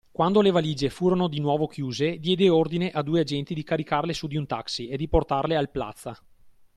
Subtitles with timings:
[0.11, 4.25] Quando le valige furono di nuovo chiuse, diede ordine a due agenti di caricarle su
[4.25, 6.17] di un taxi e di portarle al Plaza.